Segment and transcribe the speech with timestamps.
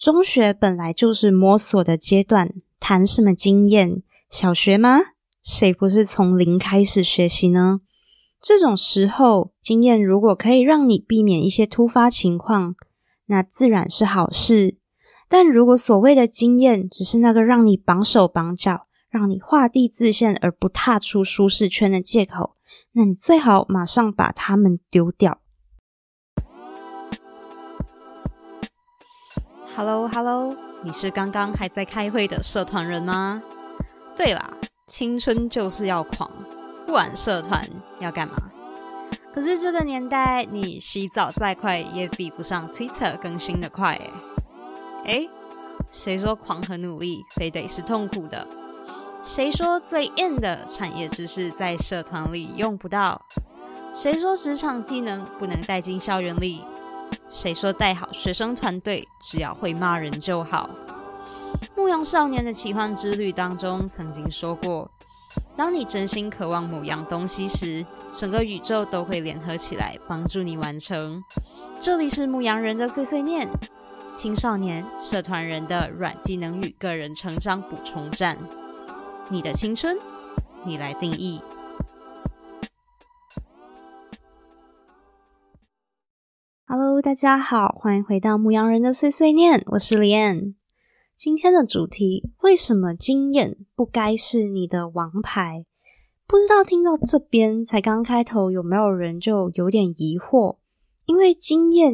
[0.00, 4.02] 中学本来就是摸索的阶段，谈什么经验？
[4.30, 4.98] 小学吗？
[5.42, 7.82] 谁不是从零开始学习呢？
[8.40, 12.76] 这种时候，经验如果可以让你避免一些突发情况，
[13.26, 14.78] 那自然是好事。
[15.28, 22.56] 但如果所谓的经验只是那个让你绑手绑脚、让你画地自限而不踏出舒适圈的借口，
[22.92, 25.42] 那你最好马上把它们丢掉。
[29.82, 33.42] Hello，Hello，你是刚刚还在开会的社团人吗？
[34.14, 34.50] 对啦，
[34.86, 36.30] 青春就是要狂，
[36.86, 37.66] 不玩社团
[37.98, 38.34] 要干嘛？
[39.32, 44.10] 可是这个年代，你洗澡再快也比不上 Twitter 更新的快诶。
[45.06, 45.30] 诶，
[45.90, 48.46] 谁说狂和努力非得是痛苦的？
[49.22, 53.22] 谁说最硬的产业知识在社团里用不到？
[53.94, 56.62] 谁说职场技能不能带进校园里？
[57.30, 60.68] 谁说带好学生团队只要会骂人就好？
[61.76, 64.90] 牧羊少年的奇幻之旅当中曾经说过，
[65.56, 71.22] 当你真心渴望某样东西时，整个宇宙都会联合起来帮助你完成。
[71.80, 73.48] 这里是牧羊人的碎碎念，
[74.12, 78.36] 青少年社团人的软技能与个人成长补充站。
[79.28, 79.96] 你的青春，
[80.64, 81.40] 你来定义。
[86.72, 90.54] Hello，大家好，欢迎回到牧羊人的碎碎念，我是李安。
[91.16, 95.66] 今天的主题：为什么经验不该是你的王牌？
[96.28, 100.58] 不知道听到这边才刚开头，有没有人就有点疑惑？
[101.06, 101.92] 因为经验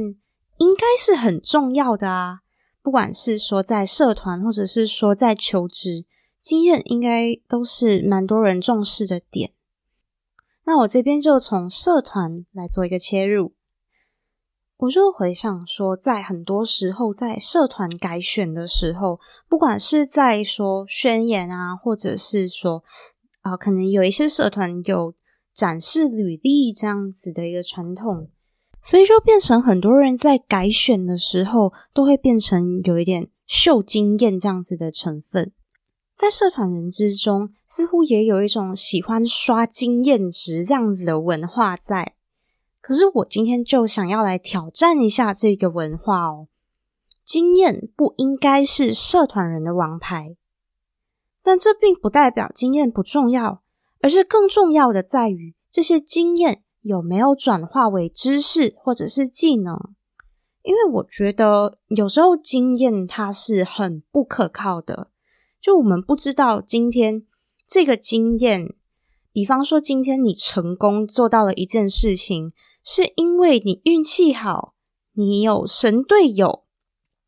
[0.59, 2.41] 应该是很重要的啊，
[2.83, 6.05] 不管是说在社团，或者是说在求职，
[6.43, 9.53] 经验应该都是蛮多人重视的点。
[10.67, 13.55] 那我这边就从社团来做一个切入。
[14.79, 19.19] 我就回想说，在很多时候，在社团改选的时候，
[19.49, 22.85] 不管是在说宣言啊，或者是说
[23.41, 25.15] 啊，可能有一些社团有
[25.55, 28.29] 展示履历这样子的一个传统，
[28.83, 35.53] 所以就变成很多人在改选的时候，都会变成有一点秀经验这样子的成分。
[36.15, 42.16] 在社团人之中，似乎也有一种喜欢刷经验值这样子的文化在。
[42.87, 46.47] 可是我今天就想要来挑战一下这个文化哦。
[47.25, 50.37] 经验不应该是社团人的王牌，
[51.43, 53.61] 但这并不代表经验不重要，
[54.03, 59.77] 而是更重要的在于这些经验有没有转化为知识或者是技能。
[60.63, 65.11] 因为我觉得有时候经验它是很不可靠的，
[65.61, 67.25] 就我们不知道今天
[67.67, 68.73] 这个经验，
[69.33, 72.53] 比方说今天你成功做到了一件事情。
[72.89, 74.75] 是因为你运气好，
[75.15, 76.63] 你有神队友，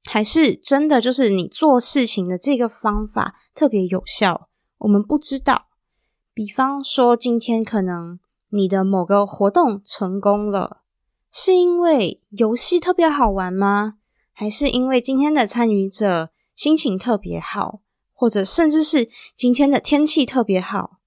[0.05, 4.49] 还是真的就是你做事情的这个方法特别有效？
[4.79, 5.67] 我们不知道。
[6.33, 8.21] 比方说，今天可能
[8.51, 10.83] 你的某个活动成功了，
[11.33, 13.95] 是因为游戏特别好玩吗？
[14.33, 17.81] 还是因为今天的参与者心情特别好，
[18.13, 21.01] 或者甚至是今天的天气特别好？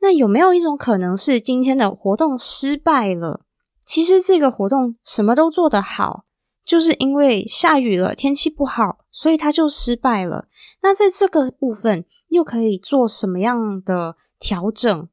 [0.00, 3.42] 那有没有一种可能是今天的活动失败了？
[3.86, 6.24] 其实这个活动什么都做得好，
[6.64, 10.48] 就是因为下雨了，天气不好，所以它就失败了。
[10.82, 15.08] 那在这个部分又可以做什么样的调整？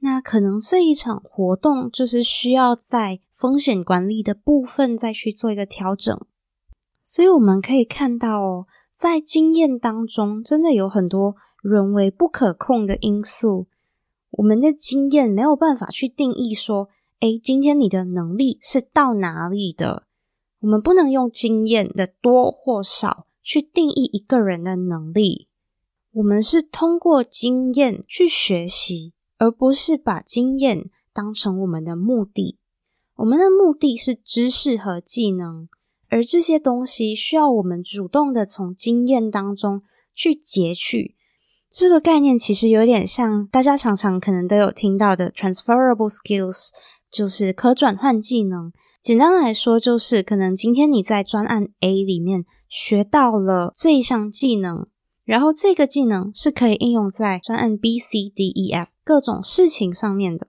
[0.00, 6.20] 那可能这一场活动就是需要在风险管理的部分再去做一个调整。
[7.04, 13.68] 所以我们可以看到哦，在经验当中，真的有很多人为不可控的因素，
[14.30, 16.88] 我们的经验没有办法去定义说。
[17.20, 20.04] 哎，今天你的能力是到哪里的？
[20.60, 25.48] 我们不能用经验的多或少去定义一个人的能力。
[26.12, 32.56] 我们是通过经验去学习，而不是把经验当成我们的目的。
[33.16, 35.68] 我们的目的是知识和技能，
[36.08, 39.82] 而这些东西需要我们主动的从经验当中
[40.14, 41.16] 去截取。
[41.68, 46.70] 这个概念其实有点像大家常常可能都有听到的 transferable skills。
[47.10, 48.72] 就是可转换技能，
[49.02, 54.86] 简单来说，就是可能今天你在专案 A 里面学到了这一项技能，
[55.24, 60.48] 然后这个技能是可以应用在专案 B、C、D、E、F 各种事情上面的。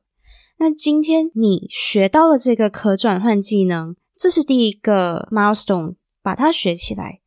[0.57, 7.21] 那今天你学到了这个可转换技能，这是第一个 milestone，把它学起来。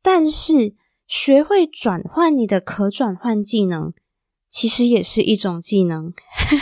[0.00, 0.76] 但是
[1.08, 3.92] 学会转换你的可转换技能，
[4.48, 6.12] 其实也是一种技能，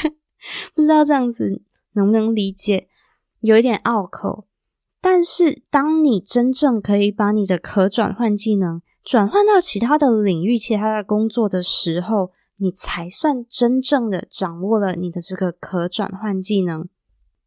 [0.75, 1.63] 不知道这样子。
[1.95, 2.89] 能不能理解？
[3.41, 4.47] 有一点拗口，
[5.01, 16.89] 但是，当你真正可以把你的可转换技能转换到其他的领域、其他的工作的时候，你才算真正的掌握了你的这个可转换技能。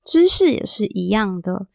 [0.03, 1.67] 知识也是一样的，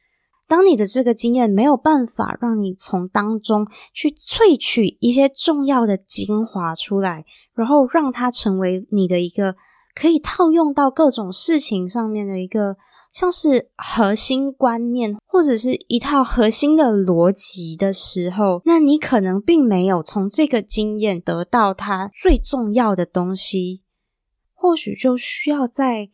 [0.47, 7.25] 当你的这个经验没有办法让你从当中去萃取一些重要的精华出来，
[7.55, 9.57] 然后让它成为你的一个
[9.95, 12.77] 可以套用到各种事情上面的一个。
[13.13, 23.83] 像是核心观念或者是一套核心的逻辑的时候，那你可能并没有从这个经验得到它最重要的东西，
[24.55, 26.09] 或许就需要再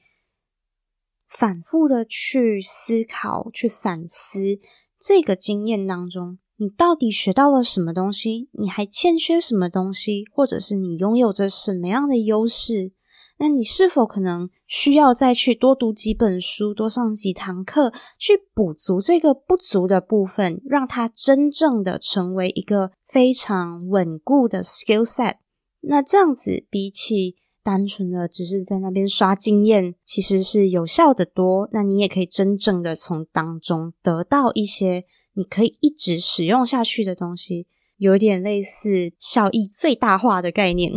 [1.29, 4.59] 反复的去思考、去反思
[4.99, 12.91] 这个经验当中，你到底学到了什么东西，你还欠缺什么东西，或者是你拥有着什么样的优势。
[13.38, 25.37] 那你是否可能需要再去多读几本书、多上几堂课，去补足这个不足的部分，让它真正的成为一个非常稳固的 skill set？
[25.82, 31.69] 那这样子比起单纯的只是在那边刷经验，其实是有效的多。
[31.73, 35.05] 那你也可以真正的从当中得到一些
[35.35, 37.69] 你可以一直使用下去的东西，
[37.99, 40.93] 有点类似效益最大化的概念。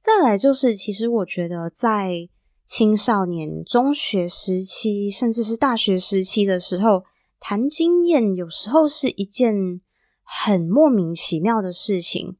[0.00, 2.28] 再来就是，其实我觉得在
[2.64, 7.04] 青少年、中学时期，甚至是大学时期的时候，
[7.38, 9.82] 谈经验有时候是一件
[10.22, 12.36] 很莫名其妙的事情。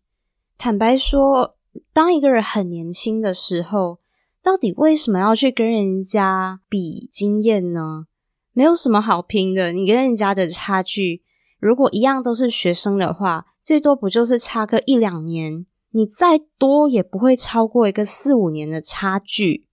[0.57, 1.57] 坦白说，
[1.93, 3.99] 当一个人很年轻的时候，
[4.43, 8.07] 到底为什么要去跟人家比经验呢？
[8.53, 9.73] 没有什么好拼的。
[9.73, 11.23] 你跟人家的差距，
[11.59, 15.67] 如果一样都是学生的话，最多不就是差个一两年？
[15.93, 19.67] 你再多也不会超过一个四五年的差距，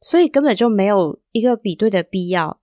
[0.00, 2.58] 所以根本就没有一个比对的必要。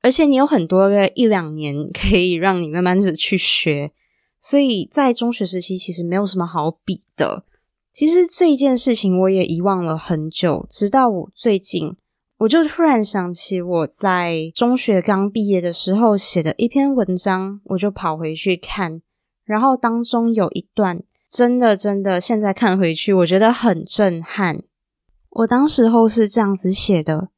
[0.00, 3.92] 而且你有很多个一两年 可以让你慢慢的去学，
[4.38, 7.44] 所以在中学时期其实没有什么好比的。
[7.92, 11.94] 其实这一件事情我也遗忘了很久，直到我最近，
[12.38, 19.02] 我就突然想起我在中学刚毕业的时候写的一篇文章，我就跑回去看，
[19.44, 21.02] 然后当中有一段。
[21.36, 24.62] 真的，真的，现在看回去，我觉得很震撼。
[25.28, 27.28] 我当时候是这样子写的：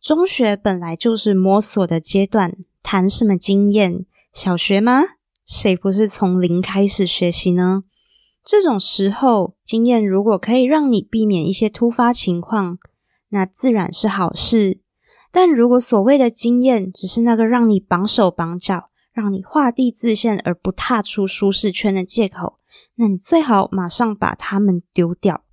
[0.00, 4.06] 中学本来就是摸索的阶段，谈什么经验？
[4.32, 5.02] 小学吗？
[5.46, 7.84] 谁不是从零开始学习呢？
[8.42, 12.78] 这种时候，经验如果可以让你避免一些突发情况，
[13.28, 14.80] 那自然是好事。
[15.30, 22.58] 但如果所谓的经验只是那个让你绑手绑脚、让你画地自限而不踏出舒适圈的借口，
[22.96, 25.44] 那你最好马上把它们丢掉。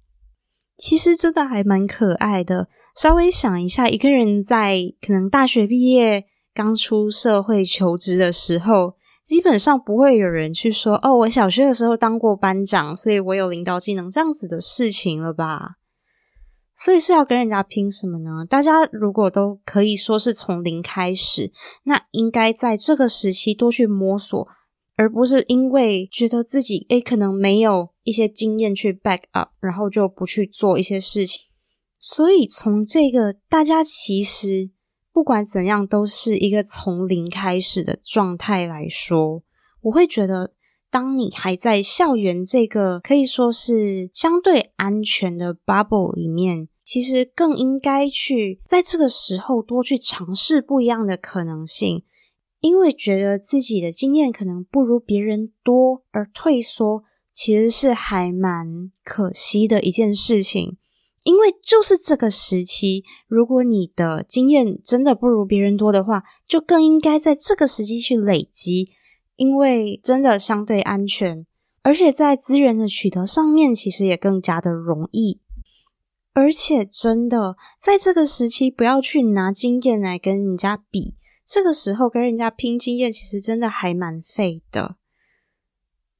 [0.77, 2.67] 其实真的还蛮可爱的。
[2.95, 15.75] 稍微想一下，一个人在可能大学毕业、刚出社会求职的时候，基本上不会有人去说：“哦，我小学的时候当过班长，所以我有领导技能。”这样子的事情了吧？
[16.75, 18.43] 所以是要跟人家拼什么呢？
[18.49, 21.51] 大家如果都可以说是从零开始，
[21.83, 24.47] 那应该在这个时期多去摸索。
[24.95, 31.41] 而不是因为觉得自己诶可能没有一些经验去 back up，然后就不去做一些事情。
[31.99, 34.71] 所以从这个大家其实
[35.13, 39.43] 不管怎样都是一个从零开始的状态来说，
[39.81, 40.53] 我会觉得，
[40.89, 52.03] 当你还在校园这个可以说是相对安全的 bubble 里面，其实更应该去在这个时候多去尝试不一样的可能性。
[52.61, 57.03] 因为觉得自己的经验可能不如别人多而退缩，
[57.33, 60.77] 其实是还蛮可惜的一件事情。
[61.23, 68.89] 因为就是这个时期，如果你的经验真的不如别人多的话，就更应该在这个时期去累积，
[69.35, 71.45] 因为真的相对安全，
[71.83, 75.41] 而且在资源的取得上面，其实也更加的容易。
[76.33, 81.15] 而且真的在这个时期，不要去拿经验来跟人家比。
[81.51, 84.95] 这个时候跟人家拼经验，其实真的还蛮费的。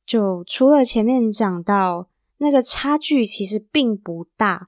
[0.06, 2.10] 就除了前面讲到
[2.40, 4.68] 那个差距，其实并不大。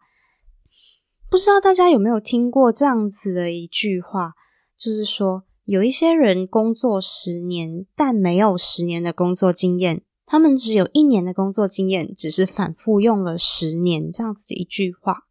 [1.30, 4.36] 不知道大家有没有听过这样子的一句话，
[4.78, 14.10] 就是说有一些人工作十年，但没有十年的工作经验；他们只有一年的工作经验，只是反复用了十年。
[14.10, 15.24] 这样子一句话，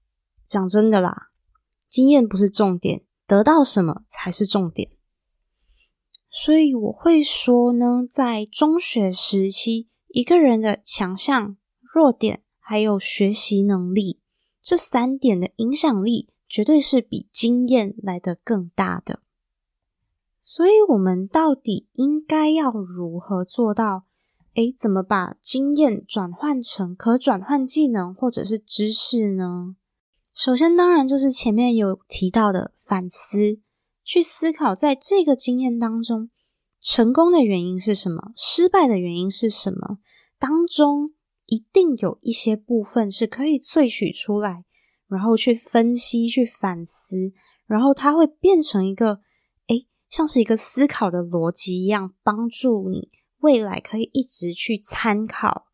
[0.47, 1.31] 讲真的啦，
[1.89, 4.91] 经验不是重点，得到什么才是重点。
[6.35, 14.19] 所以我会说呢，在中学时期，一个人的强项、弱点还有学习能力
[14.63, 19.21] 这三点的影响力，绝对是比经验来的更大的。
[20.41, 24.05] 所以，我们到底应该要如何做到？
[24.55, 29.77] 诶，怎么把经验转换成可转换技能或者是知识呢？
[30.35, 33.61] 首先，当然就是前面有提到的反思，
[34.05, 36.31] 去思考在这个经验当中，
[36.81, 39.99] 成功的原因是什么，失败的原因是什么，
[40.39, 41.13] 当中
[41.47, 44.65] 一定有一些部分是可以萃取出来，
[45.09, 47.33] 然后去分析、去反思，
[47.67, 49.21] 然后它会变成一个，
[49.69, 53.11] 诶，像是一个思考的逻辑一样，帮助你。
[53.39, 55.67] 未来可以一直去参考，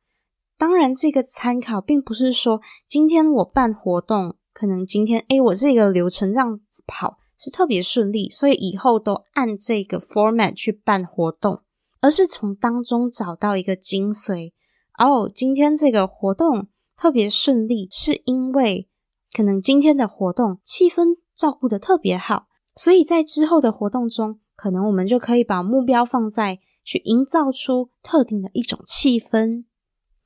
[0.57, 11.62] 当然，这个参考并不是说今天我办活动，可能今天诶我这个流程这样子跑是特别顺利，所以以后都按这个 format 去办活动，
[12.00, 14.52] 而是从当中找到一个精髓。
[14.99, 18.88] 哦，今天这个活动特别顺利，是因为
[19.33, 26.59] 可能今天的活动气氛照顾的特别好，所以在之后的活动中，可能我们就可以把目标放在。
[26.85, 29.64] 去营造出特定的一种气氛，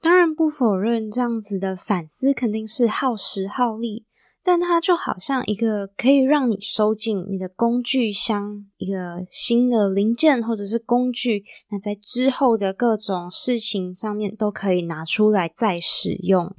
[0.00, 4.06] 当然不否认这样子的反思肯定是耗时耗力，
[4.44, 16.54] 但它就好像一个可以让你收进你的工具箱一个新的零件或者是工具，那在之后的各种事情上面都可以拿出来再使用。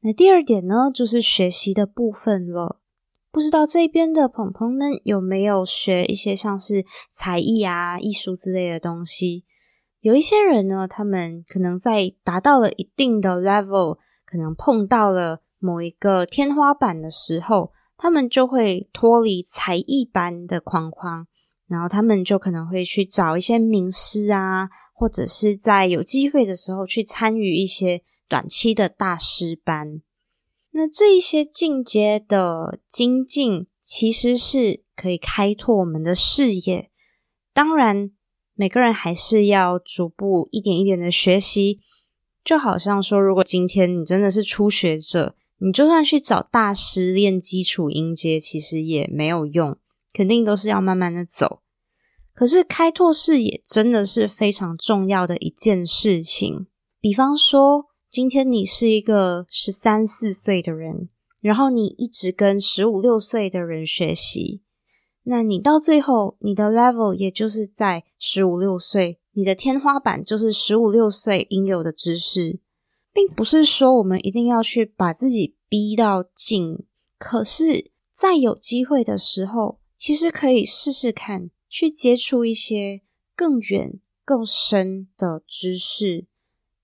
[0.00, 2.78] 那第二点呢，就是学习的部分了。
[3.30, 9.44] 不知道这边的朋朋们有没有学一些像是才艺啊、艺术之类的东西？
[10.00, 21.26] 有一些人呢，他们可能在达到了一定的 level，可能碰到了某一个天花板的时候，他们就会脱离才艺班的框框，
[21.66, 30.00] 然后他们就可能会去找一些名师啊，或者是在有机会的时候去参与一些短期的大师班。
[30.70, 36.90] 那这一些进阶的精进，其实是可以开拓我们的视野。
[37.52, 38.12] 当然，
[38.54, 41.80] 每个人还是要逐步一点一点的学习。
[42.44, 49.76] 就好像说，如果今天你真的是初学者，你就算去找大师练基础音阶，其实也没有用，
[50.12, 51.60] 肯定都是要慢慢的走。
[52.34, 56.66] 可是开拓视野真的是非常重要的一件事情。
[57.00, 57.86] 比方说。
[58.10, 61.10] 今天你是一个十三四岁的人，
[61.42, 64.62] 然后你一直跟十五六岁的人学习，
[65.24, 72.60] 那你到最后你的 level 也就是在十五六岁，你的天花板就是十五六岁应有的知识，
[73.12, 76.86] 并不是说我们一定要去把自己逼到紧，
[77.18, 83.02] 可是，在有机会的时候，其实可以试试看，去接触一些
[83.34, 86.26] 更远、更深的知识。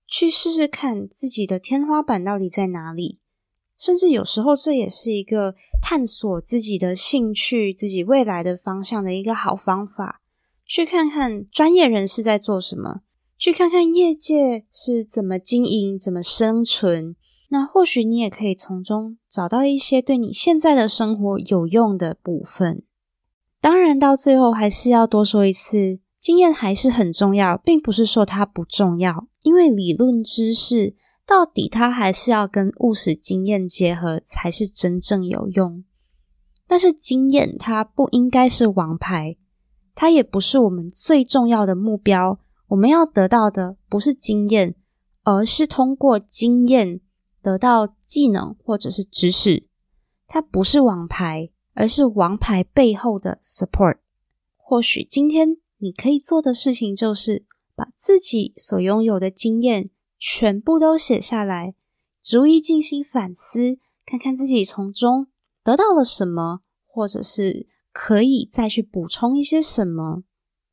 [0.07, 3.21] 去试试看自己的天花板到底在哪里，
[3.75, 10.21] 甚至有时候这也是一个探索自己的兴趣、自己未来的方向的一个好方法。
[10.63, 13.01] 去看看专业人士在做什么，
[13.37, 17.15] 去看看业界是怎么经营、怎么生存。
[17.49, 22.83] 那或许你也可以从中找到一些对你现在的生活有用的部分。
[23.61, 29.27] 当然，到最后还是要多说一次，经验还是很重要，并不是说它不重要。
[29.43, 35.83] 因为理论知识到底它还是要跟务实经验结合才是真正有用，
[36.67, 39.37] 但是经验它不应该是王牌，
[39.93, 42.39] 它也不是我们最重要的目标。
[42.67, 44.75] 我们要得到的不是经验，
[45.23, 47.01] 而是通过经验
[47.41, 49.67] 得到技能或者是知识。
[50.27, 53.97] 它不是王牌，而是王牌背后的 support。
[54.55, 57.45] 或许今天你可以做的事情就是。
[57.77, 61.75] 把自己所拥有的经验全部都写下来，
[62.23, 65.27] 逐一进行反思，看看自己从中
[65.61, 70.23] 得到了什么，或者是可以再去补充一些什么。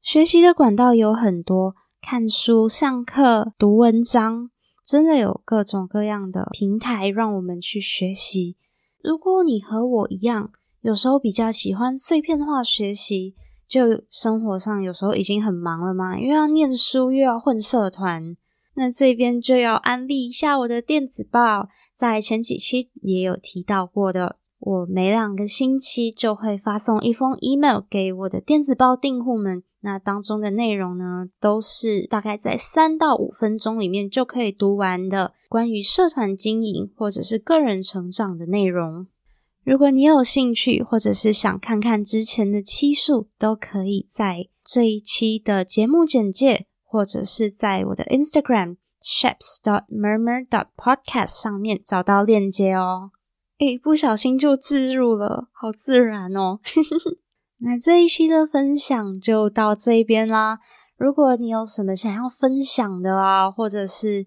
[0.01, 4.51] 学习的管道有很多，看书、上课、读文章，
[4.85, 8.57] 真的有各种各样的平台让我们去学习。
[9.01, 13.37] 如果你和我一样，有时候比较喜欢碎片化学习。
[13.69, 18.37] 就生活上有时候已经很忙了嘛，又要念书又要混社团，
[18.75, 39.07] 那这边就要安利一下我的电子报，在前几期也有提到过的，我每两个星期就会发送一封 email 给我的电子报订户们，那当中的内容呢，都是大概在三到五分钟里面就可以读完的，关于社团经营或者是个人成长的内容。
[39.65, 53.11] 如果你有兴趣，或者是想看看之前的期数，都可以在这一期的节目简介，或者是在我的 Instagram shapes dot murmur dot podcast 上面找到链接哦。
[53.59, 56.59] 诶，不小心就置入了，好自然哦。
[57.65, 60.59] 那这一期的分享就到这边啦。
[60.97, 64.27] 如果你有什么想要分享的啊，或者是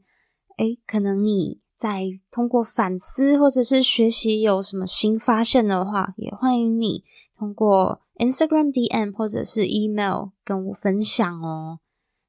[0.58, 7.04] 诶，可能你在通过反思或者是学习有什么新发现的话，也欢迎你
[7.38, 11.80] 通过 Instagram DM 或者是 email 跟我分享哦。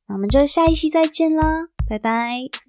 [0.08, 2.65] 那我们就下一期再见啦，拜拜。